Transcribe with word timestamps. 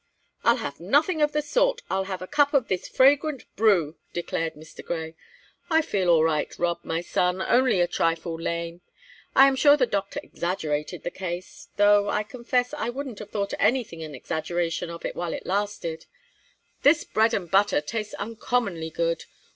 "I'll 0.43 0.55
have 0.55 0.79
nothing 0.79 1.21
of 1.21 1.31
the 1.31 1.43
sort; 1.43 1.81
I'll 1.87 2.05
have 2.05 2.23
a 2.23 2.27
cup 2.27 2.55
of 2.55 2.69
this 2.69 2.87
fragrant 2.87 3.45
brew," 3.55 3.97
declared 4.13 4.55
Mr. 4.55 4.83
Grey. 4.83 5.13
"I 5.69 5.83
feel 5.83 6.09
all 6.09 6.23
right, 6.23 6.51
Rob, 6.57 6.79
my 6.81 7.01
son, 7.01 7.39
only 7.43 7.79
a 7.81 7.87
trifle 7.87 8.33
lame. 8.41 8.81
I 9.35 9.47
am 9.47 9.55
sure 9.55 9.77
the 9.77 9.85
doctor 9.85 10.19
exaggerated 10.23 11.03
the 11.03 11.11
case, 11.11 11.67
though 11.77 12.09
I 12.09 12.23
confess 12.23 12.73
I 12.73 12.89
wouldn't 12.89 13.19
have 13.19 13.29
thought 13.29 13.53
anything 13.59 14.01
an 14.01 14.15
exaggeration 14.15 14.89
of 14.89 15.05
it 15.05 15.15
while 15.15 15.33
it 15.33 15.45
lasted. 15.45 16.07
This 16.81 17.03
bread 17.03 17.35
and 17.35 17.51
butter 17.51 17.79
tastes 17.79 18.15
uncommonly 18.15 18.89
good! 18.89 19.25